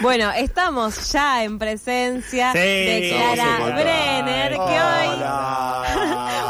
Bueno, 0.00 0.30
estamos 0.32 1.12
ya 1.12 1.44
en 1.44 1.58
presencia 1.58 2.52
Sí. 2.52 2.58
de 2.58 3.10
Clara. 3.14 3.58
Brenner, 3.74 4.52
que 4.52 4.58
hoy, 4.58 5.08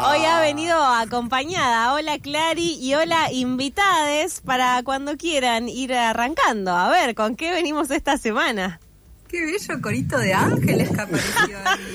hoy 0.05 0.25
ha 0.25 0.39
venido 0.41 0.81
acompañada. 0.83 1.93
Hola 1.93 2.17
Clary 2.19 2.77
y 2.79 2.93
hola 2.93 3.31
invitades 3.31 4.39
para 4.41 4.81
cuando 4.83 5.17
quieran 5.17 5.67
ir 5.67 5.93
arrancando. 5.93 6.71
A 6.75 6.89
ver, 6.89 7.15
¿con 7.15 7.35
qué 7.35 7.51
venimos 7.51 7.91
esta 7.91 8.17
semana? 8.17 8.79
Qué 9.27 9.41
bello 9.45 9.81
corito 9.81 10.17
de 10.17 10.33
ángeles 10.33 10.89
que 10.91 11.01
apareció 11.01 11.57
ahí. 11.65 11.93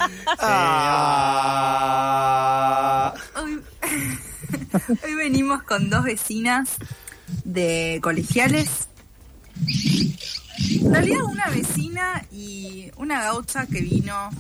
Ah. 2.01 3.15
Hoy, 3.43 3.61
hoy 5.05 5.15
venimos 5.15 5.63
con 5.63 5.89
dos 5.89 6.05
vecinas 6.05 6.77
de 7.45 8.01
colegiales. 8.03 8.89
En 10.59 10.93
realidad 10.93 11.23
una 11.25 11.49
vecina 11.49 12.25
y 12.33 12.91
una 12.97 13.23
gaucha 13.23 13.67
que 13.67 13.81
vino 13.81 14.31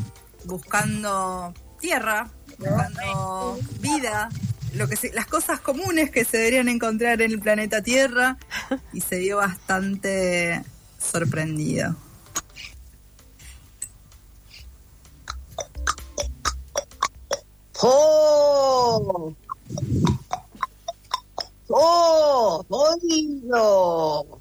buscando 0.45 1.55
tierra, 1.81 2.31
buscando 2.59 3.59
vida, 3.81 4.29
lo 4.75 4.89
que 4.89 4.97
las 5.15 5.27
cosas 5.27 5.61
comunes 5.61 6.11
que 6.11 6.25
se 6.25 6.39
deberían 6.39 6.69
encontrar 6.69 7.23
en 7.23 7.33
el 7.33 7.41
planeta 7.41 7.83
Tierra 7.83 8.37
y 8.93 9.01
se 9.01 9.19
vio 9.19 9.39
bastante 9.39 10.63
sorprendido. 10.99 11.97
¡Oh! 17.81 19.35
¡Oh! 21.69 22.65
¡Oído! 22.69 24.38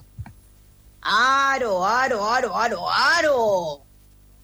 ¡Aro, 1.09 1.85
aro, 1.85 2.27
aro, 2.27 2.53
aro, 2.53 2.89
aro! 2.91 3.81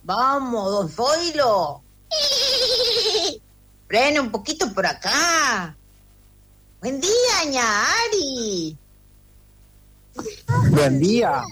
¡Vamos, 0.04 0.72
don 0.72 0.90
Zoilo! 0.90 1.84
Frene 3.90 4.22
un 4.22 4.32
poquito 4.32 4.74
por 4.74 4.86
acá. 4.86 5.76
Buen 6.80 7.02
día, 7.02 7.44
ña 7.48 7.66
Ari. 8.06 8.78
Buen 10.70 11.02
día. 11.02 11.44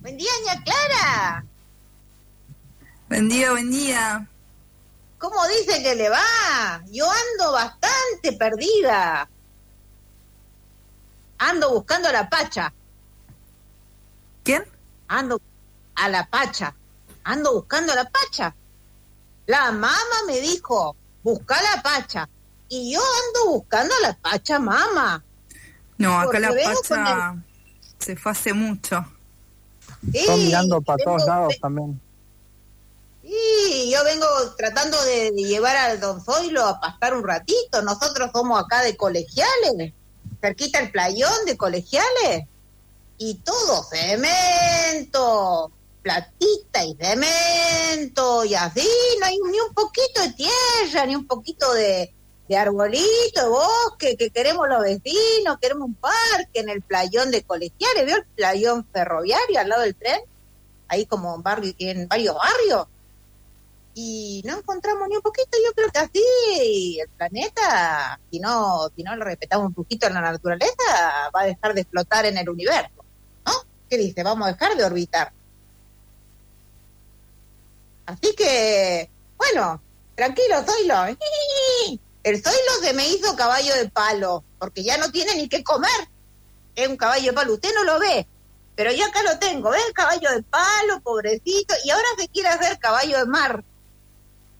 Buen 0.00 0.16
día, 0.16 0.32
ña 0.46 0.64
Clara. 0.64 1.44
Buen 3.08 3.28
día, 3.28 3.52
buen 3.52 3.70
día. 3.70 4.28
¿Cómo 5.18 5.46
dice 5.46 5.80
que 5.80 5.94
le 5.94 6.08
va? 6.08 6.82
Yo 6.90 7.08
ando 7.08 7.52
bastante 7.52 8.32
perdida. 8.36 9.30
Ando 11.38 11.70
buscando 11.70 12.08
a 12.08 12.12
la 12.12 12.28
Pacha. 12.28 12.74
¿Quién? 14.42 14.64
Ando 15.08 15.40
a 15.94 16.08
la 16.08 16.26
Pacha. 16.28 16.74
Ando 17.24 17.54
buscando 17.54 17.92
a 17.92 17.96
la 17.96 18.08
Pacha. 18.10 18.54
La 19.46 19.72
mamá 19.72 19.92
me 20.26 20.40
dijo, 20.40 20.94
busca 21.22 21.56
a 21.58 21.76
la 21.76 21.82
Pacha. 21.82 22.28
Y 22.68 22.92
yo 22.94 23.00
ando 23.00 23.50
buscando 23.52 23.94
a 23.94 24.08
la 24.08 24.14
Pacha, 24.16 24.58
mamá. 24.58 25.22
No, 25.98 26.14
acá 26.16 26.24
Porque 26.24 26.40
la 26.40 26.48
pacha 26.50 27.36
se 27.98 28.16
fue 28.16 28.32
hace 28.32 28.54
mucho. 28.54 29.04
Sí, 30.12 30.24
mirando 30.30 30.80
para 30.80 30.96
vengo- 30.96 31.04
todos 31.16 31.26
lados 31.26 31.54
también. 31.60 32.00
Sí, 33.22 33.90
yo 33.92 34.02
vengo 34.04 34.26
tratando 34.56 35.00
de, 35.04 35.30
de 35.32 35.42
llevar 35.44 35.76
al 35.76 36.00
don 36.00 36.24
Zoilo 36.24 36.64
a 36.66 36.80
pastar 36.80 37.14
un 37.14 37.22
ratito. 37.22 37.82
Nosotros 37.82 38.30
somos 38.32 38.58
acá 38.62 38.82
de 38.82 38.96
colegiales, 38.96 39.92
cerquita 40.40 40.78
el 40.80 40.90
playón 40.90 41.44
de 41.44 41.56
colegiales. 41.58 42.46
Y 43.22 43.34
todo 43.34 43.84
cemento, 43.84 45.70
platita 46.02 46.82
y 46.82 46.96
cemento, 46.96 48.46
y 48.46 48.54
así, 48.54 48.88
no 49.20 49.26
hay 49.26 49.36
ni 49.52 49.60
un 49.60 49.74
poquito 49.74 50.22
de 50.22 50.32
tierra, 50.32 51.04
ni 51.04 51.16
un 51.16 51.26
poquito 51.26 51.70
de, 51.74 52.14
de 52.48 52.56
arbolito, 52.56 53.42
de 53.42 53.48
bosque, 53.48 54.16
que 54.16 54.30
queremos 54.30 54.66
los 54.70 54.80
vecinos, 54.80 55.58
queremos 55.60 55.88
un 55.88 55.94
parque 55.96 56.60
en 56.60 56.70
el 56.70 56.80
playón 56.80 57.30
de 57.30 57.42
colegiales. 57.42 58.06
¿Vio 58.06 58.16
el 58.16 58.24
playón 58.24 58.86
ferroviario 58.90 59.60
al 59.60 59.68
lado 59.68 59.82
del 59.82 59.94
tren? 59.96 60.22
Ahí 60.88 61.04
como 61.04 61.34
en, 61.34 61.42
barrio, 61.42 61.74
en 61.78 62.08
varios 62.08 62.34
barrios 62.34 62.86
y 63.94 64.42
no 64.46 64.56
encontramos 64.56 65.08
ni 65.08 65.16
un 65.16 65.22
poquito, 65.22 65.58
yo 65.62 65.72
creo 65.74 65.90
que 65.90 65.98
así 65.98 66.98
el 67.00 67.08
planeta, 67.10 68.18
si 68.30 68.38
no, 68.40 68.88
si 68.96 69.02
no 69.02 69.14
le 69.14 69.24
respetamos 69.24 69.66
un 69.66 69.74
poquito 69.74 70.06
a 70.06 70.10
la 70.10 70.22
naturaleza, 70.22 70.74
va 71.34 71.42
a 71.42 71.46
dejar 71.46 71.74
de 71.74 71.82
explotar 71.82 72.24
en 72.24 72.38
el 72.38 72.48
universo. 72.48 72.99
¿Qué 73.90 73.98
dice? 73.98 74.22
Vamos 74.22 74.46
a 74.46 74.52
dejar 74.52 74.76
de 74.76 74.84
orbitar. 74.84 75.32
Así 78.06 78.34
que, 78.36 79.10
bueno, 79.36 79.82
tranquilo, 80.14 80.62
Zoilo. 80.64 80.94
El 82.22 82.42
Zoilo 82.42 82.72
se 82.82 82.92
me 82.92 83.08
hizo 83.08 83.34
caballo 83.34 83.74
de 83.74 83.88
palo, 83.88 84.44
porque 84.60 84.84
ya 84.84 84.96
no 84.96 85.10
tiene 85.10 85.34
ni 85.34 85.48
qué 85.48 85.64
comer. 85.64 86.08
Es 86.76 86.86
un 86.86 86.96
caballo 86.96 87.26
de 87.26 87.32
palo, 87.32 87.54
usted 87.54 87.74
no 87.74 87.82
lo 87.82 87.98
ve, 87.98 88.28
pero 88.76 88.92
yo 88.92 89.04
acá 89.06 89.22
lo 89.24 89.38
tengo, 89.38 89.70
¿ves? 89.70 89.82
Caballo 89.92 90.30
de 90.30 90.42
palo, 90.44 91.00
pobrecito, 91.02 91.74
y 91.84 91.90
ahora 91.90 92.08
se 92.16 92.28
quiere 92.28 92.48
hacer 92.48 92.78
caballo 92.78 93.18
de 93.18 93.26
mar. 93.26 93.64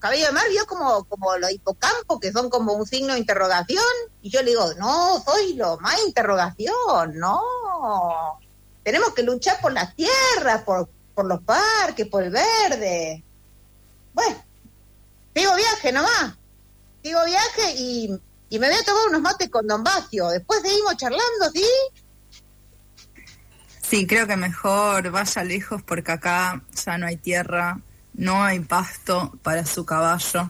Caballo 0.00 0.26
de 0.26 0.32
mar 0.32 0.48
vio 0.48 0.66
como, 0.66 1.04
como 1.04 1.36
los 1.36 1.52
hipocampos, 1.52 2.18
que 2.18 2.32
son 2.32 2.50
como 2.50 2.72
un 2.72 2.86
signo 2.86 3.12
de 3.12 3.20
interrogación, 3.20 3.84
y 4.22 4.30
yo 4.30 4.42
le 4.42 4.50
digo, 4.50 4.74
no, 4.74 5.22
soy 5.22 5.54
lo 5.54 5.78
más 5.78 6.02
interrogación, 6.04 7.14
no. 7.14 7.41
Tenemos 8.82 9.12
que 9.14 9.22
luchar 9.22 9.60
por 9.60 9.72
las 9.72 9.94
tierras, 9.94 10.62
por, 10.64 10.88
por 11.14 11.26
los 11.26 11.41
parques, 11.42 12.06
por 12.06 12.22
el 12.22 12.30
verde. 12.30 13.22
Bueno, 14.12 14.44
sigo 15.34 15.54
viaje 15.54 15.92
nomás, 15.92 16.34
sigo 17.02 17.24
viaje 17.24 17.74
y, 17.76 18.20
y 18.48 18.58
me 18.58 18.68
voy 18.68 18.76
a 18.76 18.84
tomar 18.84 19.08
unos 19.08 19.20
mates 19.20 19.48
con 19.50 19.66
Don 19.66 19.84
Bacio. 19.84 20.28
Después 20.28 20.62
seguimos 20.62 20.96
charlando, 20.96 21.50
¿sí? 21.52 21.66
Sí, 23.82 24.06
creo 24.06 24.26
que 24.26 24.36
mejor 24.36 25.10
vaya 25.10 25.44
lejos 25.44 25.82
porque 25.82 26.12
acá 26.12 26.62
ya 26.84 26.97
no 26.97 27.06
hay 27.06 27.16
tierra, 27.16 27.80
no 28.14 28.42
hay 28.42 28.60
pasto 28.60 29.36
para 29.42 29.66
su 29.66 29.84
caballo. 29.84 30.48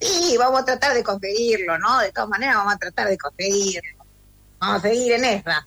Sí, 0.00 0.36
vamos 0.38 0.60
a 0.60 0.64
tratar 0.66 0.92
de 0.92 1.02
conseguirlo, 1.02 1.78
¿no? 1.78 1.98
De 2.00 2.12
todas 2.12 2.28
maneras 2.28 2.56
vamos 2.56 2.74
a 2.74 2.78
tratar 2.78 3.08
de 3.08 3.16
conseguirlo. 3.16 4.04
Vamos 4.58 4.84
a 4.84 4.88
seguir 4.88 5.12
en 5.12 5.24
esa. 5.24 5.66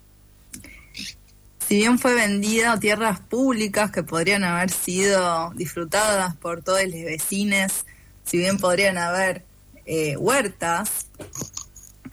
Si 1.67 1.75
bien 1.75 1.99
fue 1.99 2.13
vendida 2.15 2.71
a 2.71 2.79
tierras 2.79 3.19
públicas 3.19 3.91
que 3.91 4.01
podrían 4.01 4.45
haber 4.45 4.69
sido 4.69 5.51
disfrutadas 5.55 6.33
por 6.37 6.63
todos 6.63 6.81
los 6.83 6.93
vecinos, 6.93 7.83
si 8.23 8.37
bien 8.37 8.57
podrían 8.57 8.97
haber 8.97 9.43
eh, 9.85 10.15
huertas, 10.15 11.07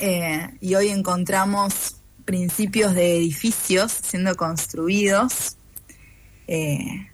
eh, 0.00 0.50
y 0.60 0.75
hoy 0.75 0.88
encontramos 0.88 1.98
principios 2.25 2.97
de 2.97 3.16
edificios 3.16 3.92
siendo 3.92 4.34
construidos, 4.34 5.56
eh, 6.48 7.09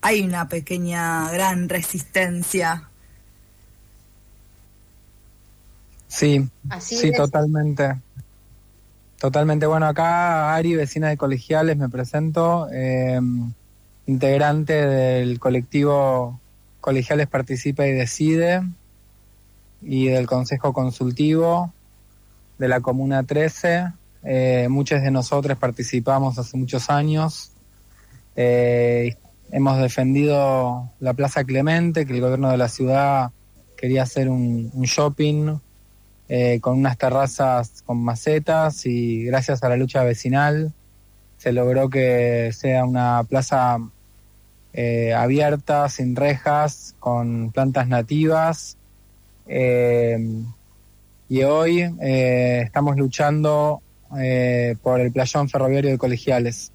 hay 0.00 0.22
una 0.22 0.48
pequeña, 0.48 1.30
gran 1.30 1.68
resistencia. 1.68 2.88
Sí, 6.08 6.48
Así 6.68 6.96
sí, 6.96 7.08
es. 7.10 7.16
totalmente. 7.16 7.96
Totalmente. 9.18 9.66
Bueno, 9.66 9.86
acá 9.86 10.54
Ari, 10.54 10.76
vecina 10.76 11.08
de 11.08 11.16
colegiales, 11.16 11.76
me 11.76 11.88
presento, 11.88 12.68
eh, 12.70 13.18
integrante 14.06 14.74
del 14.74 15.38
colectivo 15.40 16.38
Colegiales 16.80 17.26
Participa 17.26 17.86
y 17.86 17.92
Decide 17.92 18.62
y 19.80 20.06
del 20.08 20.26
Consejo 20.26 20.72
Consultivo 20.72 21.72
de 22.58 22.68
la 22.68 22.80
Comuna 22.80 23.22
13. 23.22 23.92
Eh, 24.22 24.66
muchos 24.68 25.00
de 25.00 25.10
nosotros 25.10 25.56
participamos 25.56 26.38
hace 26.38 26.56
muchos 26.58 26.90
años. 26.90 27.52
Eh, 28.36 29.16
hemos 29.50 29.78
defendido 29.78 30.90
la 31.00 31.14
Plaza 31.14 31.42
Clemente, 31.44 32.04
que 32.04 32.12
el 32.12 32.20
gobierno 32.20 32.50
de 32.50 32.58
la 32.58 32.68
ciudad 32.68 33.30
quería 33.78 34.02
hacer 34.02 34.28
un 34.28 34.70
shopping 34.82 35.56
eh, 36.28 36.58
con 36.60 36.78
unas 36.78 36.98
terrazas 36.98 37.82
con 37.86 37.98
macetas 37.98 38.84
y 38.84 39.24
gracias 39.24 39.62
a 39.62 39.68
la 39.68 39.76
lucha 39.76 40.02
vecinal 40.02 40.72
se 41.36 41.52
logró 41.52 41.88
que 41.88 42.50
sea 42.52 42.84
una 42.84 43.22
plaza 43.22 43.78
eh, 44.72 45.14
abierta, 45.14 45.88
sin 45.88 46.16
rejas, 46.16 46.96
con 46.98 47.52
plantas 47.52 47.86
nativas. 47.86 48.76
Eh, 49.46 50.18
y 51.28 51.42
hoy 51.42 51.82
estamos 52.00 52.96
luchando 52.96 53.82
por 54.82 55.00
el 55.00 55.12
playón 55.12 55.48
ferroviario 55.48 55.90
de 55.90 55.98
colegiales. 55.98 56.72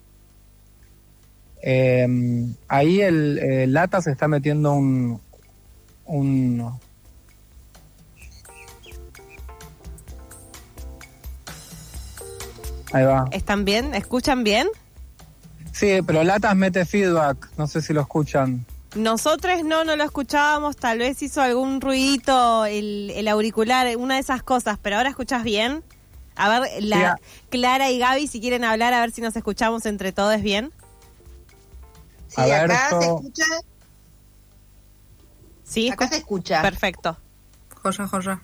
Ahí 1.64 3.02
el, 3.02 3.40
el 3.40 3.74
Lata 3.74 4.02
se 4.02 4.12
está 4.12 4.28
metiendo 4.28 4.74
un, 4.74 5.22
un 6.06 6.72
Ahí 12.94 13.04
va. 13.06 13.26
¿Están 13.32 13.66
bien? 13.66 13.94
¿Escuchan 13.96 14.44
bien? 14.44 14.68
Sí, 15.72 16.00
pero 16.06 16.24
Latas 16.24 16.56
mete 16.56 16.86
feedback, 16.86 17.50
no 17.58 17.68
sé 17.68 17.82
si 17.82 17.94
lo 17.94 18.02
escuchan. 18.02 18.66
Nosotros 18.96 19.64
no, 19.64 19.86
no 19.86 19.96
lo 19.96 20.04
escuchábamos, 20.04 20.76
tal 20.76 21.00
vez 21.00 21.22
hizo 21.22 21.42
algún 21.42 21.80
ruidito 21.80 22.66
el, 22.66 23.12
el 23.16 23.28
auricular, 23.30 23.96
una 23.96 24.16
de 24.16 24.20
esas 24.20 24.44
cosas, 24.44 24.78
pero 24.82 24.98
ahora 24.98 25.10
escuchas 25.10 25.44
bien. 25.44 25.82
A 26.36 26.50
ver, 26.60 26.84
la, 26.84 27.18
Clara 27.50 27.90
y 27.90 28.00
Gaby, 28.00 28.28
si 28.28 28.42
quieren 28.42 28.66
hablar, 28.66 28.94
a 28.94 29.00
ver 29.00 29.12
si 29.12 29.22
nos 29.22 29.36
escuchamos 29.36 29.86
entre 29.86 30.12
todos 30.12 30.42
bien. 30.42 30.72
Sí, 32.28 32.42
A 32.42 32.46
ver, 32.46 32.72
acá 32.72 32.90
se 33.00 33.06
escucha. 33.06 33.44
Sí, 35.64 35.90
Acá 35.90 36.08
se 36.10 36.18
escucha. 36.18 36.62
perfecto. 36.62 37.18
Joya, 37.82 38.08
joya. 38.08 38.42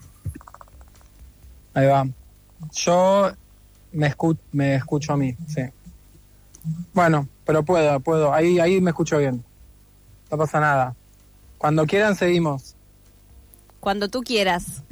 Ahí 1.74 1.88
va. 1.88 2.08
Yo 2.72 3.32
me, 3.92 4.12
escu- 4.16 4.38
me 4.52 4.76
escucho 4.76 5.14
a 5.14 5.18
mí, 5.18 5.36
sí. 5.48 5.62
Bueno, 6.94 7.28
pero 7.46 7.64
puedo, 7.64 8.00
puedo. 8.02 8.34
Ahí, 8.34 8.60
ahí 8.60 8.82
me 8.82 8.92
escucho 8.92 9.18
bien. 9.18 9.44
No 10.30 10.38
pasa 10.38 10.60
nada. 10.60 10.96
Cuando 11.58 11.86
quieran 11.86 12.16
seguimos. 12.16 12.76
Cuando 13.80 14.10
tú 14.10 14.22
quieras. 14.22 14.84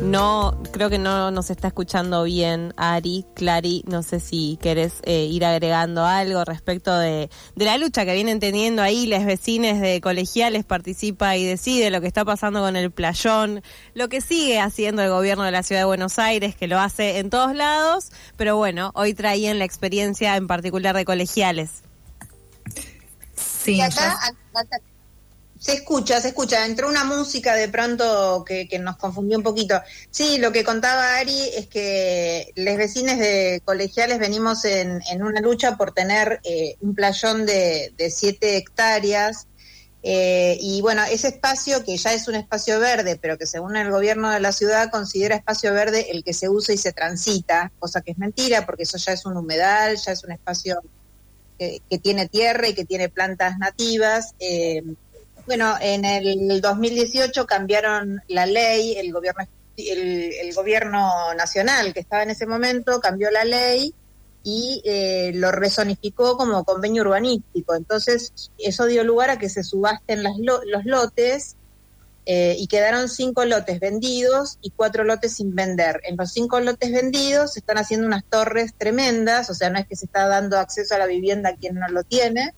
No, 0.00 0.56
creo 0.76 0.90
que 0.90 0.98
no 0.98 1.30
nos 1.30 1.48
está 1.48 1.68
escuchando 1.68 2.24
bien 2.24 2.74
Ari, 2.76 3.24
Clary, 3.34 3.82
no 3.86 4.02
sé 4.02 4.20
si 4.20 4.58
querés 4.60 4.94
eh, 5.04 5.24
ir 5.24 5.44
agregando 5.44 6.04
algo 6.04 6.44
respecto 6.44 6.96
de, 6.98 7.30
de 7.54 7.64
la 7.64 7.78
lucha 7.78 8.04
que 8.04 8.12
vienen 8.14 8.40
teniendo 8.40 8.82
ahí 8.82 9.06
las 9.06 9.24
vecines 9.24 9.80
de 9.80 10.00
colegiales, 10.02 10.64
participa 10.66 11.36
y 11.36 11.46
decide 11.46 11.88
lo 11.90 12.00
que 12.02 12.06
está 12.06 12.24
pasando 12.26 12.60
con 12.60 12.76
el 12.76 12.90
playón, 12.90 13.62
lo 13.94 14.08
que 14.10 14.20
sigue 14.20 14.60
haciendo 14.60 15.02
el 15.02 15.08
gobierno 15.08 15.44
de 15.44 15.50
la 15.50 15.62
ciudad 15.62 15.80
de 15.80 15.86
Buenos 15.86 16.18
Aires, 16.18 16.54
que 16.54 16.66
lo 16.66 16.78
hace 16.78 17.18
en 17.18 17.30
todos 17.30 17.54
lados, 17.54 18.10
pero 18.36 18.56
bueno, 18.56 18.92
hoy 18.94 19.14
traían 19.14 19.58
la 19.58 19.64
experiencia 19.64 20.36
en 20.36 20.46
particular 20.46 20.94
de 20.94 21.04
colegiales. 21.06 21.70
Sí, 23.34 23.72
Y 23.72 23.76
ya- 23.78 23.86
acá- 23.86 24.20
se 25.66 25.72
escucha, 25.72 26.20
se 26.20 26.28
escucha. 26.28 26.64
Entró 26.64 26.88
una 26.88 27.02
música 27.02 27.56
de 27.56 27.68
pronto 27.68 28.44
que, 28.46 28.68
que 28.68 28.78
nos 28.78 28.96
confundió 28.96 29.36
un 29.36 29.42
poquito. 29.42 29.80
Sí, 30.10 30.38
lo 30.38 30.52
que 30.52 30.62
contaba 30.62 31.16
Ari 31.16 31.40
es 31.56 31.66
que 31.66 32.52
los 32.54 32.76
vecinos 32.76 33.18
de 33.18 33.60
colegiales 33.64 34.20
venimos 34.20 34.64
en, 34.64 35.02
en 35.10 35.24
una 35.24 35.40
lucha 35.40 35.76
por 35.76 35.92
tener 35.92 36.38
eh, 36.44 36.76
un 36.80 36.94
playón 36.94 37.46
de, 37.46 37.92
de 37.96 38.10
siete 38.10 38.56
hectáreas. 38.56 39.48
eh, 40.04 40.56
y 40.60 40.80
bueno, 40.82 41.02
ese 41.10 41.28
espacio 41.28 41.82
que 41.84 41.96
ya 41.96 42.12
es 42.12 42.28
un 42.28 42.36
espacio 42.36 42.78
verde, 42.78 43.18
pero 43.20 43.36
que 43.36 43.46
según 43.46 43.76
el 43.76 43.90
gobierno 43.90 44.30
de 44.30 44.38
la 44.38 44.52
ciudad 44.52 44.88
considera 44.90 45.34
espacio 45.34 45.72
verde 45.72 46.12
el 46.12 46.22
que 46.22 46.32
se 46.32 46.48
usa 46.48 46.74
y 46.74 46.78
se 46.78 46.92
transita, 46.92 47.72
cosa 47.80 48.02
que 48.02 48.12
es 48.12 48.18
mentira, 48.18 48.64
porque 48.66 48.84
eso 48.84 48.98
ya 48.98 49.12
es 49.12 49.26
un 49.26 49.36
humedal, 49.36 49.96
ya 49.96 50.12
es 50.12 50.22
un 50.22 50.30
espacio 50.30 50.80
que, 51.58 51.80
tiene 52.00 52.28
tierra 52.28 52.68
y 52.68 52.74
que 52.74 52.84
tiene 52.84 53.08
plantas 53.08 53.58
nativas. 53.58 54.34
eh, 54.38 54.84
bueno, 55.46 55.74
en 55.80 56.04
el 56.04 56.60
2018 56.60 57.46
cambiaron 57.46 58.20
la 58.28 58.46
ley, 58.46 58.96
el 58.96 59.12
gobierno, 59.12 59.44
el, 59.76 60.52
gobierno 60.54 61.34
nacional 61.34 61.92
que 61.94 62.00
estaba 62.00 62.22
en 62.22 62.30
ese 62.30 62.46
momento 62.46 63.00
cambió 63.00 63.30
la 63.30 63.44
ley 63.44 63.94
y 64.42 64.82
eh, 64.84 65.32
lo 65.34 65.52
resonificó 65.52 66.36
como 66.36 66.64
convenio 66.64 67.02
urbanístico. 67.02 67.74
Entonces, 67.74 68.32
eso 68.58 68.86
dio 68.86 69.04
lugar 69.04 69.30
a 69.30 69.38
que 69.38 69.48
se 69.48 69.62
subasten 69.64 70.22
las 70.22 70.36
lo- 70.38 70.64
los 70.64 70.84
lotes 70.84 71.56
eh, 72.26 72.56
y 72.58 72.66
quedaron 72.66 73.08
cinco 73.08 73.44
lotes 73.44 73.78
vendidos 73.78 74.58
y 74.60 74.70
cuatro 74.70 75.04
lotes 75.04 75.34
sin 75.34 75.54
vender. 75.54 76.00
En 76.04 76.16
los 76.16 76.32
cinco 76.32 76.58
lotes 76.60 76.90
vendidos 76.92 77.52
se 77.52 77.60
están 77.60 77.78
haciendo 77.78 78.06
unas 78.06 78.24
torres 78.24 78.74
tremendas, 78.76 79.48
o 79.50 79.54
sea, 79.54 79.70
no 79.70 79.78
es 79.78 79.86
que 79.86 79.94
se 79.94 80.06
está 80.06 80.26
dando 80.26 80.58
acceso 80.58 80.94
a 80.94 80.98
la 80.98 81.06
vivienda 81.06 81.50
a 81.50 81.56
quien 81.56 81.76
no 81.76 81.86
lo 81.88 82.02
tiene, 82.02 82.52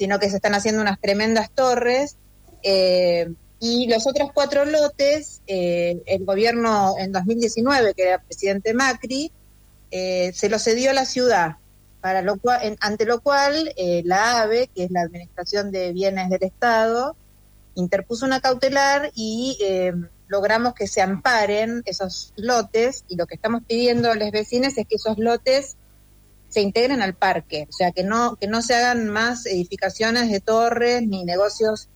sino 0.00 0.18
que 0.18 0.30
se 0.30 0.36
están 0.36 0.54
haciendo 0.54 0.80
unas 0.80 0.98
tremendas 0.98 1.50
torres. 1.50 2.16
eh, 2.62 3.30
y 3.62 3.86
los 3.86 4.06
otros 4.06 4.30
cuatro 4.32 4.64
lotes, 4.64 5.42
eh, 5.46 6.00
el 6.06 6.24
gobierno 6.24 6.94
en 6.98 7.12
2019, 7.12 7.92
que 7.92 8.04
era 8.04 8.22
presidente 8.22 8.72
Macri, 8.72 9.30
eh, 9.90 10.32
se 10.34 10.48
los 10.48 10.64
cedió 10.64 10.88
a 10.90 10.94
la 10.94 11.04
ciudad, 11.04 11.56
para 12.00 12.22
lo 12.22 12.38
cual, 12.38 12.78
ante 12.80 13.04
lo 13.04 13.20
cual 13.20 13.74
la 14.04 14.40
AVE, 14.40 14.70
que 14.74 14.84
es 14.84 14.90
la 14.90 15.02
Administración 15.02 15.70
de 15.70 15.92
Bienes 15.92 16.30
del 16.30 16.44
Estado, 16.44 17.14
interpuso 17.74 18.24
una 18.24 18.40
cautelar 18.40 19.10
y 19.14 19.58
logramos 20.28 20.72
que 20.72 20.86
se 20.86 21.02
amparen 21.02 21.82
esos 21.84 22.32
lotes 22.36 23.04
y 23.06 23.16
lo 23.16 23.26
que 23.26 23.34
estamos 23.34 23.62
pidiendo 23.68 24.10
a 24.10 24.14
los 24.14 24.30
vecinos 24.30 24.78
es 24.78 24.86
que 24.86 24.96
esos 24.96 25.18
lotes 25.18 25.76
se 26.50 26.60
integren 26.60 27.00
al 27.00 27.14
parque, 27.14 27.66
o 27.68 27.72
sea, 27.72 27.92
que 27.92 28.02
no, 28.02 28.36
que 28.36 28.48
no 28.48 28.60
se 28.60 28.74
hagan 28.74 29.08
más 29.08 29.46
edificaciones 29.46 30.30
de 30.30 30.40
torres 30.40 31.06
ni 31.06 31.24
negocios 31.24 31.88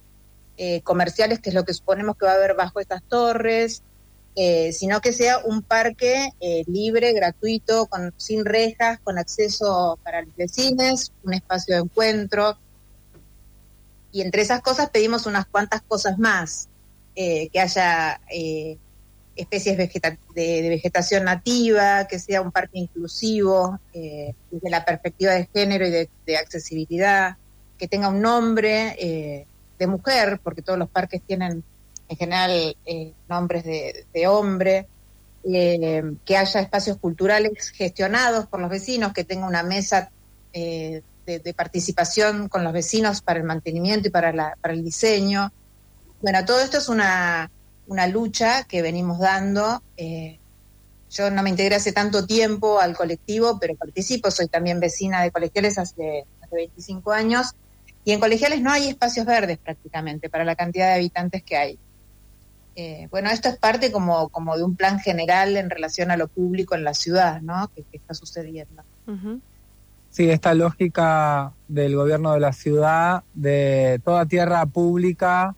eh, 0.56 0.80
comerciales, 0.82 1.40
que 1.40 1.50
es 1.50 1.54
lo 1.54 1.64
que 1.64 1.74
suponemos 1.74 2.16
que 2.16 2.26
va 2.26 2.32
a 2.32 2.36
haber 2.36 2.54
bajo 2.54 2.78
estas 2.78 3.02
torres, 3.02 3.82
eh, 4.36 4.72
sino 4.72 5.00
que 5.00 5.12
sea 5.12 5.38
un 5.44 5.62
parque 5.62 6.30
eh, 6.40 6.62
libre, 6.68 7.12
gratuito, 7.12 7.86
con, 7.86 8.14
sin 8.16 8.44
rejas, 8.44 9.00
con 9.02 9.18
acceso 9.18 9.98
para 10.04 10.22
los 10.22 10.34
vecinos, 10.36 11.12
un 11.24 11.34
espacio 11.34 11.74
de 11.74 11.82
encuentro. 11.82 12.56
Y 14.12 14.22
entre 14.22 14.42
esas 14.42 14.60
cosas 14.60 14.90
pedimos 14.90 15.26
unas 15.26 15.46
cuantas 15.46 15.82
cosas 15.82 16.18
más, 16.18 16.68
que 17.16 17.60
haya 17.60 18.20
especies 19.36 19.76
vegeta- 19.76 20.18
de, 20.34 20.68
vegetación 20.68 21.24
nativa, 21.24 22.06
que 22.06 22.18
sea 22.18 22.40
un 22.40 22.52
parque 22.52 22.78
inclusivo 22.78 23.78
eh, 23.92 24.34
desde 24.50 24.70
la 24.70 24.84
perspectiva 24.84 25.32
de 25.32 25.48
género 25.52 25.86
y 25.86 25.90
de, 25.90 26.36
accesibilidad, 26.36 27.36
que 27.78 27.88
tenga 27.88 28.08
un 28.08 28.20
nombre 28.20 28.96
eh, 28.98 29.46
de 29.78 29.86
mujer, 29.86 30.40
porque 30.42 30.62
todos 30.62 30.78
los 30.78 30.88
parques 30.88 31.22
tienen 31.26 31.64
en 32.08 32.16
general 32.16 32.76
eh, 32.84 33.12
nombres 33.28 33.64
de, 33.64 34.06
de 34.12 34.26
hombre, 34.26 34.86
eh, 35.52 36.02
que 36.24 36.36
haya 36.36 36.60
espacios 36.60 36.96
culturales 36.98 37.70
gestionados 37.70 38.46
por 38.46 38.60
los 38.60 38.70
vecinos, 38.70 39.12
que 39.12 39.24
tenga 39.24 39.46
una 39.46 39.62
mesa 39.62 40.10
de, 40.52 41.02
de 41.26 41.54
participación 41.54 42.48
con 42.48 42.62
los 42.62 42.72
vecinos 42.72 43.20
para 43.20 43.40
el 43.40 43.44
mantenimiento 43.44 44.08
y 44.08 44.10
para, 44.10 44.32
la, 44.32 44.56
para 44.60 44.72
el 44.72 44.84
diseño. 44.84 45.52
Bueno, 46.22 46.44
todo 46.44 46.60
esto 46.60 46.78
es 46.78 46.88
una, 46.88 47.50
una 47.86 48.06
lucha 48.06 48.64
que 48.64 48.82
venimos 48.82 49.18
dando. 49.18 49.82
eh, 49.96 50.38
yo 51.14 51.30
no 51.30 51.44
me 51.44 51.50
integré 51.50 51.76
hace 51.76 51.92
tanto 51.92 52.26
tiempo 52.26 52.80
al 52.80 52.96
colectivo, 52.96 53.58
pero 53.60 53.76
participo, 53.76 54.32
soy 54.32 54.48
también 54.48 54.80
vecina 54.80 55.22
de 55.22 55.30
colegiales 55.30 55.78
hace, 55.78 56.24
hace 56.42 56.56
25 56.56 57.12
años, 57.12 57.54
y 58.04 58.10
en 58.10 58.20
colegiales 58.20 58.60
no 58.60 58.72
hay 58.72 58.88
espacios 58.88 59.24
verdes 59.24 59.58
prácticamente 59.58 60.28
para 60.28 60.44
la 60.44 60.56
cantidad 60.56 60.88
de 60.88 60.94
habitantes 60.94 61.44
que 61.44 61.56
hay. 61.56 61.78
Eh, 62.76 63.06
bueno, 63.10 63.30
esto 63.30 63.48
es 63.48 63.56
parte 63.56 63.92
como, 63.92 64.28
como 64.30 64.56
de 64.56 64.64
un 64.64 64.74
plan 64.74 64.98
general 64.98 65.56
en 65.56 65.70
relación 65.70 66.10
a 66.10 66.16
lo 66.16 66.26
público 66.26 66.74
en 66.74 66.82
la 66.82 66.94
ciudad, 66.94 67.40
¿no? 67.40 67.70
Que, 67.74 67.84
que 67.84 67.96
está 67.96 68.14
sucediendo. 68.14 68.82
Sí, 70.10 70.28
esta 70.28 70.54
lógica 70.54 71.52
del 71.68 71.94
gobierno 71.94 72.32
de 72.34 72.40
la 72.40 72.52
ciudad 72.52 73.22
de 73.34 74.00
toda 74.04 74.26
tierra 74.26 74.66
pública, 74.66 75.54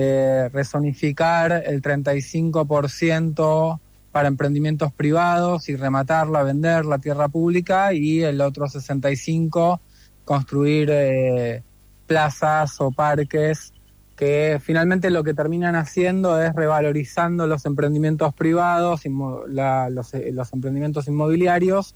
eh, 0.00 0.48
resonificar 0.52 1.64
el 1.66 1.82
35% 1.82 3.80
para 4.12 4.28
emprendimientos 4.28 4.92
privados 4.92 5.68
y 5.68 5.74
rematarla, 5.74 6.44
vender 6.44 6.84
la 6.84 6.98
tierra 6.98 7.26
pública 7.28 7.92
y 7.92 8.22
el 8.22 8.40
otro 8.40 8.66
65% 8.66 9.80
construir 10.24 10.90
eh, 10.92 11.62
plazas 12.06 12.80
o 12.80 12.90
parques 12.92 13.72
que 14.14 14.60
finalmente 14.62 15.10
lo 15.10 15.24
que 15.24 15.32
terminan 15.34 15.74
haciendo 15.74 16.40
es 16.42 16.54
revalorizando 16.54 17.46
los 17.46 17.64
emprendimientos 17.66 18.34
privados, 18.34 19.02
la- 19.48 19.88
los, 19.90 20.12
eh, 20.14 20.30
los 20.32 20.52
emprendimientos 20.52 21.08
inmobiliarios 21.08 21.94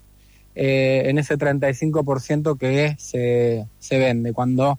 en 0.54 1.18
ese 1.18 1.36
35% 1.38 2.56
que 2.58 2.94
se, 2.98 3.66
se 3.78 3.98
vende, 3.98 4.32
cuando 4.32 4.78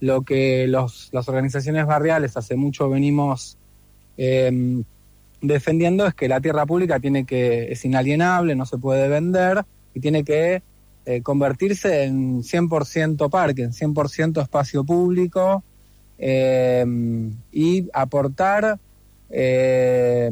lo 0.00 0.22
que 0.22 0.66
los, 0.66 1.08
las 1.12 1.28
organizaciones 1.28 1.86
barriales 1.86 2.36
hace 2.36 2.56
mucho 2.56 2.88
venimos 2.90 3.56
eh, 4.18 4.82
defendiendo 5.40 6.06
es 6.06 6.14
que 6.14 6.28
la 6.28 6.40
tierra 6.40 6.66
pública 6.66 6.98
tiene 7.00 7.24
que 7.24 7.70
es 7.72 7.84
inalienable, 7.84 8.54
no 8.56 8.66
se 8.66 8.78
puede 8.78 9.08
vender 9.08 9.64
y 9.94 10.00
tiene 10.00 10.24
que 10.24 10.62
eh, 11.04 11.22
convertirse 11.22 12.04
en 12.04 12.42
100% 12.42 13.30
parque, 13.30 13.62
en 13.62 13.72
100% 13.72 14.42
espacio 14.42 14.84
público 14.84 15.62
eh, 16.18 16.84
y 17.52 17.88
aportar 17.92 18.78
eh, 19.30 20.30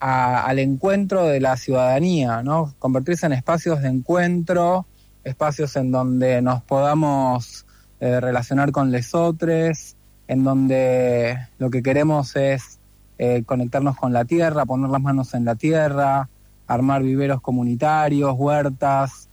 a- 0.00 0.44
al 0.46 0.58
encuentro 0.58 1.26
de 1.26 1.40
la 1.40 1.56
ciudadanía, 1.56 2.42
¿no? 2.42 2.74
Convertirse 2.78 3.26
en 3.26 3.32
espacios 3.32 3.82
de 3.82 3.88
encuentro, 3.88 4.86
espacios 5.24 5.74
en 5.76 5.90
donde 5.90 6.40
nos 6.40 6.62
podamos 6.62 7.66
eh, 8.00 8.20
relacionar 8.20 8.70
con 8.70 8.90
lesotres, 8.92 9.96
en 10.28 10.44
donde 10.44 11.36
lo 11.58 11.70
que 11.70 11.82
queremos 11.82 12.36
es 12.36 12.78
eh, 13.18 13.42
conectarnos 13.44 13.96
con 13.96 14.12
la 14.12 14.24
tierra, 14.24 14.66
poner 14.66 14.90
las 14.90 15.00
manos 15.00 15.34
en 15.34 15.44
la 15.44 15.56
tierra, 15.56 16.28
armar 16.66 17.02
viveros 17.02 17.40
comunitarios, 17.40 18.34
huertas, 18.36 19.28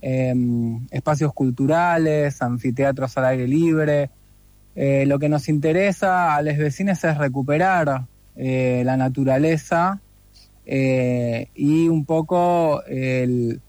em, 0.00 0.86
espacios 0.90 1.34
culturales, 1.34 2.40
anfiteatros 2.40 3.18
al 3.18 3.24
aire 3.26 3.46
libre. 3.46 4.10
Eh, 4.74 5.04
lo 5.06 5.18
que 5.18 5.28
nos 5.28 5.48
interesa 5.48 6.34
a 6.36 6.42
los 6.42 6.56
vecinos 6.56 7.04
es 7.04 7.18
recuperar 7.18 8.06
la 8.36 8.96
naturaleza 8.96 10.00
y 10.64 11.88
un 11.88 12.06
poco 12.06 12.82
el, 12.86 13.60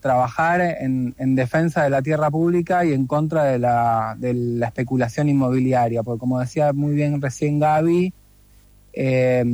trabajar 0.00 0.60
en, 0.60 1.34
defensa 1.36 1.84
de 1.84 1.90
la 1.90 2.02
tierra 2.02 2.30
pública 2.30 2.84
y 2.84 2.92
en 2.92 3.06
contra 3.06 3.44
de 3.44 3.58
la, 3.58 4.16
de 4.18 4.34
la 4.34 4.66
especulación 4.66 5.28
inmobiliaria, 5.28 6.02
porque 6.02 6.18
como 6.18 6.40
decía 6.40 6.72
muy 6.72 6.94
bien 6.94 7.22
recién 7.22 7.60
Gaby, 7.60 8.12
eh, 8.96 9.44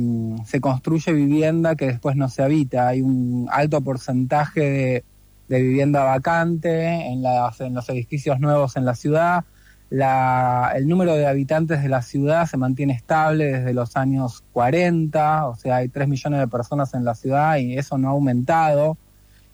se 0.45 0.61
construye 0.61 1.11
vivienda 1.13 1.75
que 1.75 1.87
después 1.87 2.15
no 2.15 2.29
se 2.29 2.43
habita. 2.43 2.87
Hay 2.87 3.01
un 3.01 3.47
alto 3.51 3.81
porcentaje 3.81 5.03
de, 5.47 5.61
vivienda 5.61 6.03
vacante 6.03 6.85
en, 6.85 7.25
en 7.25 7.73
los 7.73 7.89
edificios 7.89 8.39
nuevos 8.39 8.77
en 8.77 8.85
la 8.85 8.95
ciudad. 8.95 9.43
el 9.89 10.87
número 10.87 11.15
de 11.15 11.27
habitantes 11.27 11.83
de 11.83 11.89
la 11.89 12.01
ciudad 12.01 12.45
se 12.45 12.55
mantiene 12.55 12.93
estable 12.93 13.51
desde 13.51 13.73
los 13.73 13.97
años 13.97 14.43
40, 14.53 15.47
o 15.47 15.55
sea, 15.55 15.77
hay 15.77 15.89
3 15.89 16.07
millones 16.07 16.39
de 16.39 16.47
personas 16.47 16.93
en 16.93 17.03
la 17.03 17.15
ciudad 17.15 17.57
y 17.57 17.77
eso 17.77 17.97
no 17.97 18.07
ha 18.07 18.11
aumentado. 18.11 18.97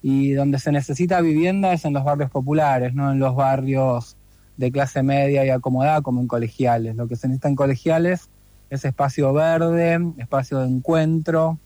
Y 0.01 0.33
donde 0.33 0.59
se 0.59 0.71
necesita 0.71 1.21
vivienda 1.21 1.73
es 1.73 1.85
en 1.85 1.93
los 1.93 2.03
barrios 2.03 2.29
populares, 2.29 2.93
no 2.93 3.11
en 3.11 3.19
los 3.19 3.35
barrios 3.35 4.15
de 4.57 4.71
clase 4.71 5.03
media 5.03 5.45
y 5.45 5.49
acomodada 5.49 6.01
como 6.01 6.21
en 6.21 6.27
colegiales. 6.27 6.95
Lo 6.95 7.07
que 7.07 7.15
se 7.15 7.27
necesita 7.27 7.49
en 7.49 7.55
colegiales 7.55 8.29
es 8.69 8.85
espacio 8.85 9.33
verde, 9.33 9.99
espacio 10.17 10.59
de 10.59 10.67
encuentro. 10.67 11.59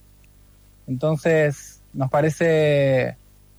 Entonces, 0.86 1.82
nos 1.92 2.10
parece, 2.10 3.16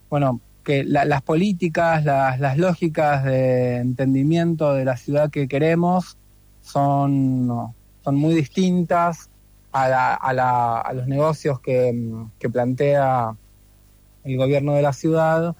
bueno, 0.09 0.39
que 0.63 0.83
las 0.83 1.21
políticas, 1.21 2.05
las, 2.05 2.57
lógicas 2.57 3.23
de 3.25 3.77
entendimiento 3.77 4.73
de 4.73 4.85
la 4.85 4.97
ciudad 4.97 5.29
que 5.29 5.47
queremos 5.47 6.17
son, 6.61 7.73
son 8.03 8.15
muy 8.15 8.33
distintas 8.33 9.29
a, 9.73 10.13
a, 10.15 10.93
los 10.93 11.07
negocios 11.07 11.59
que, 11.59 11.93
plantea 12.51 13.35
el 14.23 14.37
gobierno 14.37 14.73
de 14.73 14.81
la 14.81 14.93
ciudad. 14.93 15.55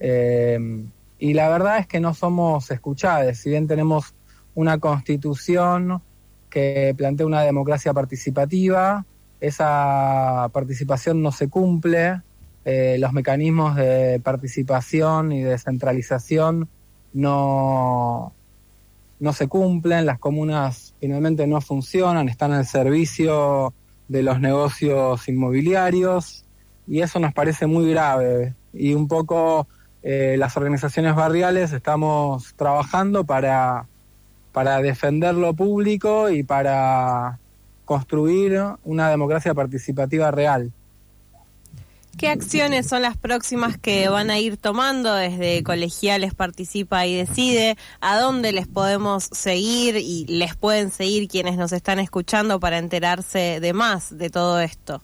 Eh, 0.00 0.86
y 1.18 1.34
la 1.34 1.48
verdad 1.48 1.78
es 1.78 1.86
que 1.86 2.00
no 2.00 2.12
somos 2.14 2.70
escuchados, 2.70 3.38
si 3.38 3.50
bien 3.50 3.66
tenemos 3.66 4.14
una 4.54 4.78
constitución 4.78 6.02
que 6.50 6.94
plantea 6.96 7.26
una 7.26 7.42
democracia 7.42 7.92
participativa, 7.92 9.04
esa 9.40 10.48
participación 10.52 11.22
no 11.22 11.32
se 11.32 11.48
cumple, 11.48 12.20
eh, 12.64 12.96
los 12.98 13.12
mecanismos 13.12 13.76
de 13.76 14.20
participación 14.22 15.32
y 15.32 15.42
descentralización 15.42 16.68
no, 17.12 18.32
no 19.18 19.32
se 19.32 19.48
cumplen, 19.48 20.06
las 20.06 20.18
comunas 20.18 20.94
finalmente 21.00 21.46
no 21.46 21.60
funcionan, 21.60 22.28
están 22.28 22.52
al 22.52 22.66
servicio 22.66 23.74
de 24.08 24.22
los 24.22 24.40
negocios 24.40 25.28
inmobiliarios 25.28 26.43
y 26.86 27.00
eso 27.00 27.18
nos 27.18 27.32
parece 27.32 27.66
muy 27.66 27.90
grave 27.90 28.54
y 28.72 28.94
un 28.94 29.08
poco 29.08 29.66
eh, 30.02 30.36
las 30.38 30.56
organizaciones 30.56 31.14
barriales 31.14 31.72
estamos 31.72 32.54
trabajando 32.56 33.24
para 33.24 33.86
para 34.54 34.80
defender 34.80 35.34
lo 35.34 35.52
público 35.52 36.30
y 36.30 36.44
para 36.44 37.40
construir 37.84 38.62
una 38.84 39.10
democracia 39.10 39.52
participativa 39.52 40.30
real. 40.30 40.72
¿Qué 42.16 42.28
acciones 42.28 42.86
son 42.86 43.02
las 43.02 43.16
próximas 43.16 43.76
que 43.76 44.08
van 44.08 44.30
a 44.30 44.38
ir 44.38 44.56
tomando 44.56 45.12
desde 45.12 45.64
Colegiales 45.64 46.34
Participa 46.34 47.04
y 47.04 47.16
Decide? 47.16 47.76
¿A 48.00 48.16
dónde 48.20 48.52
les 48.52 48.68
podemos 48.68 49.24
seguir 49.24 49.96
y 49.96 50.24
les 50.26 50.54
pueden 50.54 50.92
seguir 50.92 51.26
quienes 51.26 51.56
nos 51.56 51.72
están 51.72 51.98
escuchando 51.98 52.60
para 52.60 52.78
enterarse 52.78 53.58
de 53.60 53.72
más 53.72 54.16
de 54.16 54.30
todo 54.30 54.60
esto? 54.60 55.02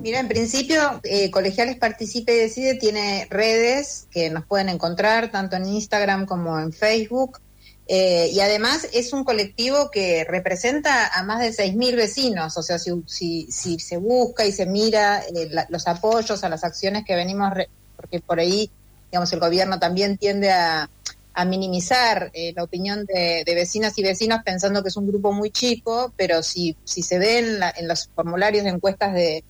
Mira, 0.00 0.20
en 0.20 0.28
principio, 0.28 1.00
eh, 1.04 1.30
Colegiales 1.30 1.76
Participa 1.76 2.32
y 2.32 2.36
Decide 2.36 2.74
tiene 2.74 3.26
redes 3.30 4.06
que 4.10 4.28
nos 4.28 4.44
pueden 4.44 4.68
encontrar 4.68 5.30
tanto 5.30 5.56
en 5.56 5.66
Instagram 5.66 6.26
como 6.26 6.58
en 6.58 6.72
Facebook. 6.72 7.40
Eh, 7.86 8.30
y 8.32 8.40
además 8.40 8.88
es 8.92 9.12
un 9.12 9.24
colectivo 9.24 9.90
que 9.90 10.24
representa 10.24 11.06
a 11.08 11.22
más 11.22 11.40
de 11.40 11.50
6.000 11.50 11.96
vecinos, 11.96 12.56
o 12.56 12.62
sea, 12.62 12.78
si, 12.78 13.46
si, 13.50 13.78
se 13.78 13.96
busca 13.98 14.46
y 14.46 14.52
se 14.52 14.64
mira 14.64 15.22
eh, 15.22 15.50
los 15.68 15.86
apoyos 15.86 16.42
a 16.44 16.48
las 16.48 16.64
acciones 16.64 17.04
que 17.04 17.14
venimos, 17.14 17.52
porque 17.96 18.20
por 18.20 18.40
ahí, 18.40 18.70
digamos, 19.10 19.30
el 19.34 19.40
gobierno 19.40 19.78
también 19.78 20.16
tiende 20.16 20.50
a, 20.50 20.88
minimizar 21.46 22.30
eh, 22.32 22.52
la 22.54 22.62
opinión 22.62 23.04
de, 23.06 23.42
vecinas 23.44 23.98
y 23.98 24.04
vecinos 24.04 24.38
pensando 24.44 24.82
que 24.82 24.88
es 24.88 24.96
un 24.96 25.08
grupo 25.08 25.32
muy 25.32 25.50
chico, 25.50 26.12
pero 26.16 26.42
si, 26.44 26.76
si 26.84 27.02
se 27.02 27.18
ve 27.18 27.38
en, 27.38 27.60
en 27.76 27.88
los 27.88 28.08
formularios 28.14 28.62
de 28.62 28.70
encuestas 28.70 29.12
de, 29.12 29.42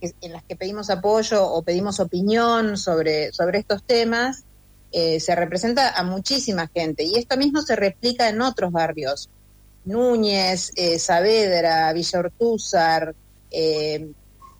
en 0.00 0.32
las 0.32 0.44
que 0.44 0.56
pedimos 0.56 0.90
apoyo 0.90 1.44
o 1.46 1.62
pedimos 1.62 2.00
opinión 2.00 2.76
sobre, 2.76 3.32
sobre 3.32 3.58
estos 3.58 3.82
temas, 3.84 4.44
eh, 4.90 5.20
se 5.20 5.34
representa 5.34 5.90
a 5.90 6.02
muchísima 6.02 6.66
gente 6.68 7.04
y 7.04 7.16
esto 7.16 7.36
mismo 7.36 7.60
se 7.60 7.76
replica 7.76 8.28
en 8.28 8.40
otros 8.40 8.72
barrios. 8.72 9.28
Núñez, 9.84 10.72
eh, 10.76 10.98
Saavedra, 10.98 11.92
Villa 11.92 12.20
Ortúzar, 12.20 13.14
eh, 13.50 14.10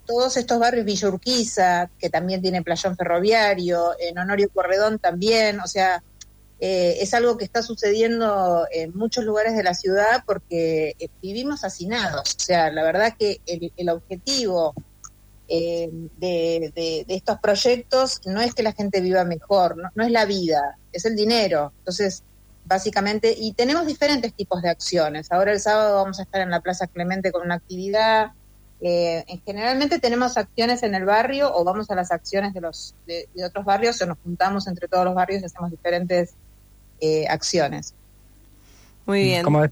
todos 0.07 0.37
estos 0.37 0.59
barrios, 0.59 0.85
Villa 0.85 1.09
Urquiza, 1.09 1.90
que 1.99 2.11
también 2.11 2.42
tiene 2.42 2.62
playón 2.62 2.97
ferroviario, 2.97 3.92
en 3.99 4.18
Honorio 4.18 4.49
Corredón 4.52 4.99
también, 4.99 5.61
o 5.61 5.66
sea, 5.66 6.02
es 6.61 7.14
algo 7.14 7.37
que 7.37 7.45
está 7.45 7.62
sucediendo 7.62 8.66
en 8.73 8.97
muchos 8.97 9.25
lugares 9.25 9.54
de 9.54 9.62
la 9.62 9.75
ciudad 9.75 10.25
porque 10.26 10.97
vivimos 11.23 11.62
hacinados. 11.62 12.35
O 12.37 12.40
sea, 12.40 12.73
la 12.73 12.83
verdad 12.83 13.14
que 13.16 13.40
el 13.47 13.88
objetivo 13.88 14.75
eh, 15.50 15.88
de, 16.19 17.05
estos 17.09 17.38
proyectos 17.38 18.21
no 18.26 18.40
es 18.40 18.55
que 18.55 18.62
la 18.62 18.73
gente 18.73 19.00
viva 19.00 19.25
mejor, 19.25 19.76
no, 19.95 20.05
es 20.05 20.11
la 20.11 20.26
vida, 20.26 20.76
es 20.93 21.07
el 21.07 21.17
dinero. 21.17 21.73
Entonces, 21.78 22.23
básicamente, 22.67 23.35
y 23.37 23.55
tenemos 23.55 23.87
diferentes 23.87 24.35
tipos 24.35 24.61
de 24.61 24.69
acciones. 24.69 25.33
Ahora 25.33 25.52
el 25.52 25.61
sábado 25.61 25.97
vamos 25.97 26.19
a 26.19 26.23
estar 26.23 26.43
en 26.43 26.50
la 26.50 26.61
Plaza 26.61 26.87
Clemente 26.87 27.33
con 27.33 27.43
una 27.43 27.55
actividad. 27.55 28.33
Eh, 28.81 29.25
generalmente 29.47 29.99
tenemos 29.99 30.37
acciones 30.37 30.83
en 30.83 30.95
el 30.95 31.05
barrio 31.05 31.52
o 31.52 31.64
vamos 31.64 31.90
a 31.90 31.95
las 31.95 32.12
acciones 32.12 32.52
de 32.52 32.61
los 32.61 32.95
de, 33.07 33.26
otros 33.45 33.64
barrios 33.64 34.00
o 34.02 34.07
nos 34.07 34.19
juntamos 34.23 34.69
entre 34.69 34.87
todos 34.87 35.05
los 35.07 35.14
barrios 35.14 35.43
y 35.43 35.47
hacemos 35.47 35.71
diferentes 35.71 36.35
eh, 37.00 37.26
acciones. 37.26 37.95
Muy 39.07 39.23
bien. 39.23 39.43
Como, 39.43 39.64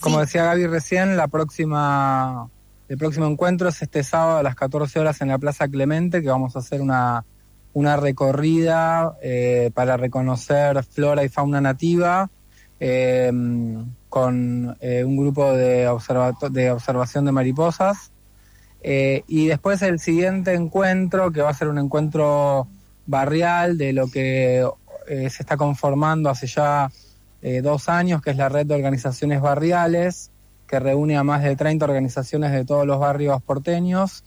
como 0.00 0.20
decía 0.20 0.44
Gaby 0.44 0.68
recién, 0.68 1.16
la 1.16 1.26
próxima 1.26 2.48
el 2.88 2.98
próximo 2.98 3.26
encuentro 3.26 3.68
es 3.68 3.80
este 3.80 4.02
sábado 4.02 4.38
a 4.38 4.42
las 4.42 4.54
14 4.54 5.00
horas 5.00 5.20
en 5.20 5.28
la 5.28 5.38
Plaza 5.38 5.68
Clemente, 5.68 6.20
que 6.22 6.28
vamos 6.28 6.54
a 6.54 6.58
hacer 6.58 6.82
una, 6.82 7.24
una 7.72 7.96
recorrida 7.96 9.16
eh, 9.22 9.70
para 9.74 9.96
reconocer 9.96 10.82
flora 10.84 11.24
y 11.24 11.28
fauna 11.28 11.60
nativa 11.60 12.30
em, 12.78 13.86
con 14.08 14.76
eh, 14.80 15.02
un 15.02 15.16
grupo 15.16 15.52
de, 15.52 15.90
de 16.50 16.70
observación 16.70 17.24
de 17.24 17.32
mariposas. 17.32 18.12
Eh, 18.82 19.24
y 19.28 19.46
después 19.46 19.80
el 19.80 19.98
siguiente 19.98 20.52
encuentro, 20.52 21.32
que 21.32 21.40
va 21.40 21.50
a 21.50 21.54
ser 21.54 21.68
un 21.68 21.78
encuentro 21.78 22.68
barrial 23.06 23.78
de 23.78 23.94
lo 23.94 24.08
que 24.08 24.66
se 25.06 25.26
está 25.26 25.58
conformando 25.58 26.30
hace 26.30 26.46
ya 26.46 26.90
dos 27.62 27.90
años, 27.90 28.22
que 28.22 28.30
es 28.30 28.38
la 28.38 28.48
red 28.48 28.64
de 28.64 28.74
organizaciones 28.74 29.42
barriales, 29.42 30.30
que 30.66 30.80
reúne 30.80 31.16
a 31.16 31.24
más 31.24 31.42
de 31.42 31.56
30 31.56 31.84
organizaciones 31.84 32.52
de 32.52 32.64
todos 32.64 32.86
los 32.86 32.98
barrios 32.98 33.42
porteños. 33.42 34.24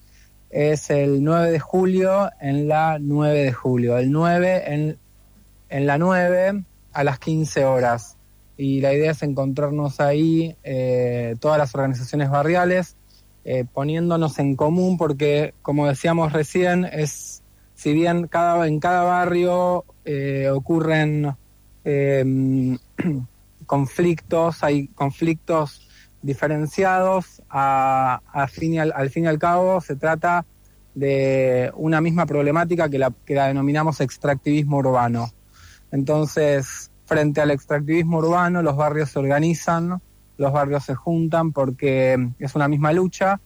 Es 0.49 0.89
el 0.89 1.23
9 1.23 1.51
de 1.51 1.59
julio 1.59 2.29
en 2.39 2.67
la 2.67 2.97
9 2.99 3.43
de 3.43 3.51
julio, 3.51 3.97
el 3.97 4.11
9 4.11 4.73
en, 4.73 4.97
en 5.69 5.87
la 5.87 5.97
9 5.97 6.63
a 6.93 7.03
las 7.03 7.19
15 7.19 7.65
horas. 7.65 8.17
Y 8.57 8.81
la 8.81 8.93
idea 8.93 9.11
es 9.11 9.21
encontrarnos 9.21 9.99
ahí 9.99 10.55
eh, 10.63 11.35
todas 11.39 11.57
las 11.57 11.75
organizaciones 11.75 12.29
barriales, 12.29 12.95
eh, 13.45 13.65
poniéndonos 13.71 14.39
en 14.39 14.55
común, 14.55 14.97
porque 14.97 15.53
como 15.61 15.87
decíamos 15.87 16.33
recién, 16.33 16.85
es 16.85 17.43
si 17.75 17.93
bien 17.93 18.27
cada, 18.27 18.67
en 18.67 18.79
cada 18.79 19.03
barrio 19.03 19.85
eh, 20.05 20.49
ocurren 20.49 21.35
conflictos, 23.67 24.63
hay 24.63 24.87
conflictos 24.87 25.86
diferenciados, 26.21 27.41
a, 27.49 28.21
al, 28.31 28.49
fin 28.49 28.73
y 28.73 29.27
al 29.27 29.39
cabo 29.39 29.81
se 29.81 29.95
trata 29.95 30.45
de 30.95 31.71
una 31.75 32.01
misma 32.01 32.25
problemática 32.25 32.89
que 32.89 32.97
la, 32.97 33.13
que 33.25 33.35
la 33.35 33.47
denominamos 33.47 34.01
extractivismo 34.01 34.77
urbano. 34.77 35.29
Entonces, 35.91 36.91
frente 37.05 37.39
al 37.39 37.51
extractivismo 37.51 38.17
urbano, 38.17 38.61
los 38.61 38.75
barrios 38.75 39.11
se 39.11 39.19
organizan, 39.19 40.01
los 40.37 40.51
barrios 40.51 40.83
se 40.83 40.95
juntan 40.95 41.51
porque 41.51 42.31
es 42.39 42.55
una 42.55 42.67
misma 42.67 42.93
lucha 42.93 43.39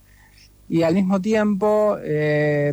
y 0.69 0.83
al 0.83 0.93
mismo 0.93 1.21
tiempo 1.21 1.97
eh, 2.01 2.71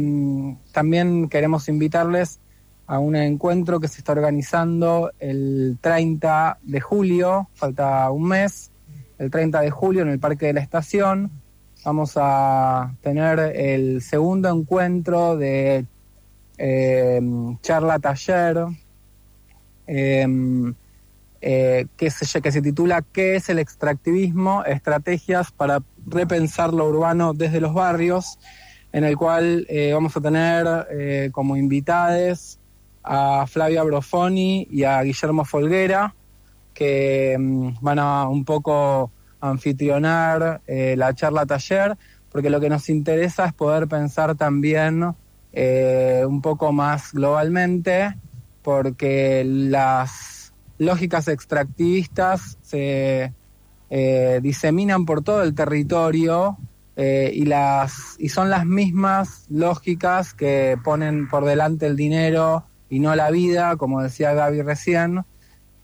también 0.72 1.28
queremos 1.28 1.68
invitarles 1.68 2.40
a 2.86 3.00
un 3.00 3.16
encuentro 3.16 3.80
que 3.80 3.88
se 3.88 3.98
está 3.98 4.12
organizando 4.12 5.10
el 5.18 5.76
30 5.80 6.58
de 6.62 6.80
julio, 6.80 7.48
falta 7.54 8.08
un 8.10 8.28
mes, 8.28 8.70
el 9.18 9.30
30 9.30 9.60
de 9.60 9.70
julio 9.70 10.02
en 10.02 10.08
el 10.08 10.18
Parque 10.18 10.46
de 10.46 10.52
la 10.54 10.60
Estación. 10.60 11.30
Vamos 11.84 12.12
a 12.16 12.94
tener 13.02 13.38
el 13.38 14.02
segundo 14.02 14.48
encuentro 14.48 15.36
de 15.36 15.86
eh, 16.56 17.20
charla 17.62 17.98
taller 17.98 18.66
em, 19.86 20.74
eh, 21.40 21.86
que, 21.96 22.10
se, 22.10 22.40
que 22.40 22.50
se 22.50 22.62
titula 22.62 23.02
¿Qué 23.02 23.36
es 23.36 23.48
el 23.48 23.58
extractivismo? 23.58 24.64
Estrategias 24.64 25.52
para 25.52 25.82
repensar 26.06 26.74
lo 26.74 26.88
urbano 26.88 27.32
desde 27.32 27.60
los 27.60 27.74
barrios, 27.74 28.38
en 28.92 29.04
el 29.04 29.16
cual 29.16 29.66
eh, 29.68 29.92
vamos 29.92 30.16
a 30.16 30.20
tener 30.20 31.30
como 31.32 31.56
invitades 31.56 32.58
a 33.04 33.46
Flavia 33.46 33.82
Brofoni 33.84 34.66
y 34.70 34.84
a 34.84 35.02
Guillermo 35.02 35.44
Folguera, 35.44 36.14
que 36.78 37.36
mm, 37.36 37.70
van 37.80 37.98
a 37.98 38.28
un 38.28 38.44
poco 38.44 39.10
anfitrionar 39.40 40.60
eh, 40.68 40.94
la 40.96 41.12
charla 41.12 41.44
taller, 41.44 41.98
porque 42.30 42.50
lo 42.50 42.60
que 42.60 42.68
nos 42.68 42.88
interesa 42.88 43.46
es 43.46 43.52
poder 43.52 43.88
pensar 43.88 44.36
también 44.36 45.12
eh, 45.52 46.22
un 46.24 46.40
poco 46.40 46.72
más 46.72 47.12
globalmente, 47.12 48.14
porque 48.62 49.42
las 49.44 50.52
lógicas 50.78 51.26
extractivistas 51.26 52.58
se 52.62 53.32
eh, 53.90 54.38
diseminan 54.40 55.04
por 55.04 55.24
todo 55.24 55.42
el 55.42 55.56
territorio 55.56 56.58
y, 57.00 57.44
las, 57.44 58.16
y 58.18 58.28
son 58.28 58.50
las 58.50 58.66
mismas 58.66 59.46
lógicas 59.48 60.34
que 60.34 60.76
ponen 60.82 61.28
por 61.28 61.44
delante 61.44 61.86
el 61.86 61.94
dinero 61.94 62.64
y 62.90 62.98
no 62.98 63.14
la 63.14 63.30
vida, 63.30 63.76
como 63.76 64.02
decía 64.02 64.34
Gaby 64.34 64.62
recién, 64.62 65.24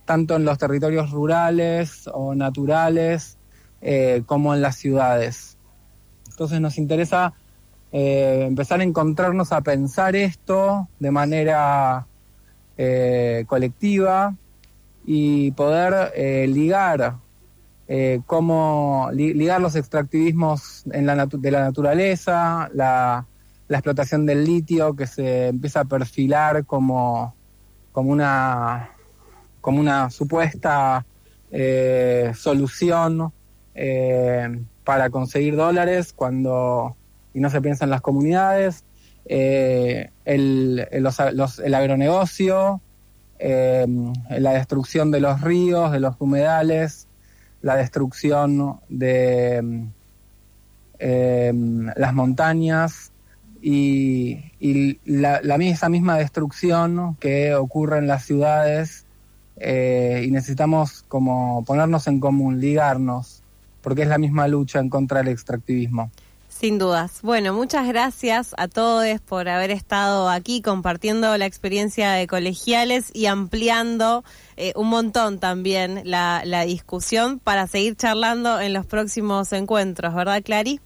tanto 0.04 0.36
en 0.36 0.44
los 0.44 0.58
territorios 0.58 1.10
rurales 1.10 2.08
o 2.12 2.34
naturales 2.34 3.38
eh, 3.80 4.22
como 4.26 4.54
en 4.54 4.62
las 4.62 4.76
ciudades. 4.76 5.58
Entonces 6.28 6.60
nos 6.60 6.78
interesa 6.78 7.34
eh, 7.92 8.44
empezar 8.46 8.80
a 8.80 8.84
encontrarnos 8.84 9.52
a 9.52 9.60
pensar 9.60 10.16
esto 10.16 10.88
de 10.98 11.10
manera 11.10 12.06
eh, 12.76 13.44
colectiva 13.46 14.34
y 15.06 15.50
poder 15.52 16.12
ligar 16.48 17.16
cómo 18.24 19.10
ligar 19.12 19.60
los 19.60 19.76
extractivismos 19.76 20.84
en 20.90 21.04
la 21.04 21.26
de 21.26 21.50
la 21.50 21.60
naturaleza, 21.60 22.70
la, 22.72 23.26
la 23.68 23.78
explotación 23.78 24.26
del 24.26 24.44
litio 24.44 24.94
que 24.94 25.06
se 25.06 25.48
empieza 25.48 25.80
a 25.80 25.84
perfilar 25.84 26.64
como, 26.64 27.34
como, 27.92 28.10
una, 28.10 28.93
como 29.64 29.80
una 29.80 30.10
supuesta 30.10 31.06
eh, 31.50 32.32
solución 32.36 33.32
eh, 33.74 34.60
para 34.84 35.08
conseguir 35.08 35.56
dólares 35.56 36.12
cuando 36.12 36.98
y 37.32 37.40
no 37.40 37.48
se 37.48 37.62
piensa 37.62 37.84
en 37.84 37.90
las 37.90 38.02
comunidades, 38.02 38.84
eh, 39.24 40.10
el, 40.26 40.86
el, 40.90 41.74
agronegocio, 41.74 42.82
la 43.40 44.52
destrucción 44.52 45.10
de 45.10 45.20
los 45.20 45.40
ríos, 45.40 45.92
de 45.92 46.00
los 46.00 46.14
humedales, 46.18 47.08
la 47.62 47.76
destrucción 47.76 48.80
de 48.90 49.88
las 51.00 52.12
montañas, 52.12 53.12
y, 53.62 55.00
la, 55.06 55.38
esa 55.38 55.88
misma 55.88 56.18
destrucción 56.18 57.16
que 57.18 57.54
ocurre 57.54 57.96
en 57.96 58.06
las 58.06 58.26
ciudades 58.26 59.03
eh, 59.56 60.24
y 60.26 60.30
necesitamos 60.30 61.04
como 61.08 61.64
ponernos 61.64 62.06
en 62.06 62.20
común, 62.20 62.60
ligarnos, 62.60 63.42
porque 63.82 64.02
es 64.02 64.08
la 64.08 64.18
misma 64.18 64.48
lucha 64.48 64.80
en 64.80 64.88
contra 64.88 65.18
del 65.18 65.28
extractivismo. 65.28 66.10
Sin 66.48 66.78
dudas. 66.78 67.18
Bueno, 67.22 67.52
muchas 67.52 67.86
gracias 67.88 68.54
a 68.56 68.68
todos 68.68 69.20
por 69.20 69.48
haber 69.48 69.72
estado 69.72 70.28
aquí 70.30 70.62
compartiendo 70.62 71.36
la 71.36 71.46
experiencia 71.46 72.12
de 72.12 72.28
colegiales 72.28 73.10
y 73.12 73.26
ampliando 73.26 74.24
eh, 74.56 74.72
un 74.76 74.88
montón 74.88 75.40
también 75.40 76.02
la, 76.04 76.42
la 76.44 76.64
discusión 76.64 77.40
para 77.40 77.66
seguir 77.66 77.96
charlando 77.96 78.60
en 78.60 78.72
los 78.72 78.86
próximos 78.86 79.52
encuentros, 79.52 80.14
¿verdad, 80.14 80.42
Clary? 80.44 80.80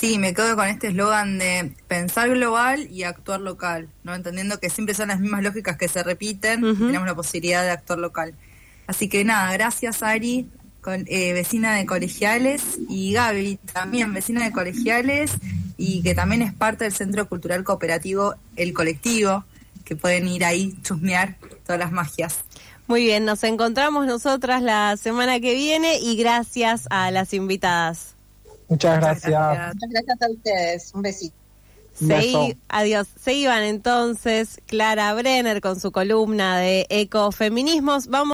Sí, 0.00 0.16
me 0.16 0.32
quedo 0.32 0.56
con 0.56 0.66
este 0.66 0.86
eslogan 0.86 1.36
de 1.36 1.74
pensar 1.86 2.30
global 2.30 2.88
y 2.90 3.02
actuar 3.02 3.42
local, 3.42 3.90
¿no? 4.02 4.14
Entendiendo 4.14 4.58
que 4.58 4.70
siempre 4.70 4.94
son 4.94 5.08
las 5.08 5.20
mismas 5.20 5.42
lógicas 5.42 5.76
que 5.76 5.88
se 5.88 6.02
repiten, 6.02 6.62
tenemos 6.62 7.06
la 7.06 7.14
posibilidad 7.14 7.62
de 7.62 7.70
actuar 7.70 7.98
local. 7.98 8.32
Así 8.86 9.10
que 9.10 9.26
nada, 9.26 9.52
gracias 9.52 10.02
Ari, 10.02 10.48
con, 10.80 11.04
eh, 11.06 11.34
vecina 11.34 11.74
de 11.74 11.84
colegiales, 11.84 12.78
y 12.88 13.12
Gaby, 13.12 13.58
también 13.74 14.14
vecina 14.14 14.42
de 14.42 14.52
colegiales, 14.52 15.32
y 15.76 16.02
que 16.02 16.14
también 16.14 16.40
es 16.40 16.54
parte 16.54 16.84
del 16.84 16.94
Centro 16.94 17.28
Cultural 17.28 17.62
Cooperativo 17.62 18.36
El 18.56 18.72
Colectivo, 18.72 19.44
que 19.84 19.96
pueden 19.96 20.28
ir 20.28 20.46
ahí, 20.46 20.78
chusmear 20.82 21.36
todas 21.66 21.78
las 21.78 21.92
magias. 21.92 22.38
Muy 22.86 23.04
bien, 23.04 23.26
nos 23.26 23.44
encontramos 23.44 24.06
nosotras 24.06 24.62
la 24.62 24.96
semana 24.96 25.40
que 25.40 25.54
viene 25.54 25.98
y 25.98 26.16
gracias 26.16 26.86
a 26.88 27.10
las 27.10 27.34
invitadas. 27.34 28.14
Muchas 28.70 29.00
gracias. 29.00 29.74
Muchas 29.74 29.90
gracias 29.90 30.22
a 30.22 30.30
ustedes. 30.30 30.94
Un 30.94 31.02
besito. 31.02 31.34
adiós. 32.68 33.08
Se 33.22 33.34
iban 33.34 33.62
entonces 33.64 34.60
Clara 34.66 35.12
Brenner 35.14 35.60
con 35.60 35.78
su 35.78 35.92
columna 35.92 36.58
de 36.58 36.86
ecofeminismos. 36.88 38.06
Vamos 38.06 38.28